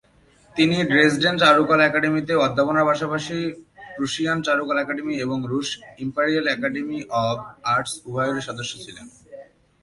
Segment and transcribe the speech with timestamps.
[0.55, 3.37] তিনি ড্রেসডেন চারুকলা একাডেমিতে অধ্যাপনার পাশাপাশি
[3.95, 5.69] প্রুশিয়ান চারুকলা একাডেমি এবং রুশ
[6.05, 7.37] ইম্পেরিয়াল একাডেমি অব
[7.73, 9.07] আর্টস উভয়েরই সদস্য ছিলেন।